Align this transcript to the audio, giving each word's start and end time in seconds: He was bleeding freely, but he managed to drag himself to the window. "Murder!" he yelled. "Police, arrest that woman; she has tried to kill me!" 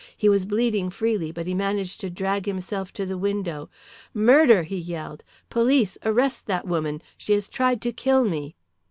He 0.17 0.29
was 0.29 0.45
bleeding 0.45 0.89
freely, 0.89 1.31
but 1.31 1.45
he 1.45 1.53
managed 1.53 2.01
to 2.01 2.09
drag 2.09 2.47
himself 2.47 2.91
to 2.93 3.05
the 3.05 3.19
window. 3.19 3.69
"Murder!" 4.15 4.63
he 4.63 4.77
yelled. 4.77 5.23
"Police, 5.51 5.95
arrest 6.03 6.47
that 6.47 6.65
woman; 6.65 7.03
she 7.19 7.33
has 7.33 7.47
tried 7.47 7.81
to 7.83 7.93
kill 7.93 8.23
me!" 8.25 8.55